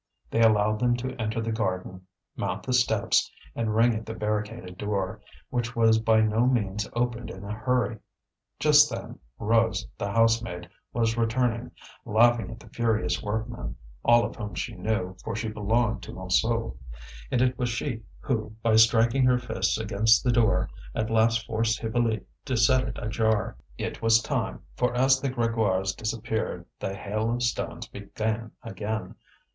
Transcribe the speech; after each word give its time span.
They 0.31 0.41
allowed 0.41 0.79
them 0.79 0.97
to 0.97 1.13
enter 1.21 1.41
the 1.41 1.51
garden, 1.51 2.07
mount 2.35 2.63
the 2.63 2.73
steps, 2.73 3.29
and 3.55 3.75
ring 3.75 3.93
at 3.93 4.03
the 4.07 4.15
barricaded 4.15 4.75
door, 4.79 5.21
which 5.51 5.75
was 5.75 5.99
by 5.99 6.21
no 6.21 6.47
means 6.47 6.89
opened 6.93 7.29
in 7.29 7.43
a 7.43 7.53
hurry. 7.53 7.99
Just 8.59 8.89
then, 8.89 9.19
Rose, 9.37 9.85
the 9.99 10.09
housemaid, 10.11 10.67
was 10.91 11.17
returning, 11.17 11.69
laughing 12.03 12.49
at 12.49 12.59
the 12.59 12.69
furious 12.69 13.21
workmen, 13.21 13.75
all 14.03 14.25
of 14.25 14.35
whom 14.37 14.55
she 14.55 14.73
knew, 14.73 15.15
for 15.23 15.35
she 15.35 15.49
belonged 15.49 16.01
to 16.01 16.13
Montsou. 16.13 16.75
And 17.29 17.39
it 17.39 17.59
was 17.59 17.69
she 17.69 18.01
who, 18.21 18.55
by 18.63 18.77
striking 18.77 19.23
her 19.25 19.37
fists 19.37 19.77
against 19.77 20.23
the 20.23 20.31
door, 20.31 20.67
at 20.95 21.11
last 21.11 21.45
forced 21.45 21.79
Hippolyte 21.79 22.25
to 22.45 22.57
set 22.57 22.87
it 22.87 22.97
ajar. 22.99 23.55
It 23.77 24.01
was 24.01 24.19
time, 24.19 24.61
for 24.75 24.95
as 24.97 25.19
the 25.21 25.29
Grégoires 25.29 25.95
disappeared, 25.95 26.65
the 26.79 26.95
hail 26.95 27.31
of 27.31 27.43
stones 27.43 27.87
began 27.87 28.51
again. 28.63 29.13